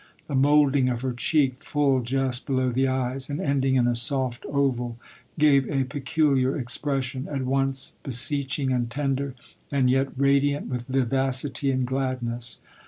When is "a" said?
3.85-3.95, 5.69-5.83